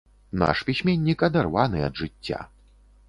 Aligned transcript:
Наш 0.43 0.63
пісьменнік 0.69 1.25
адарваны 1.29 1.85
ад 1.89 1.93
жыцця. 2.03 2.39